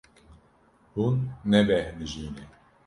[0.93, 1.17] Hûn
[1.49, 2.41] nebêhnijîne.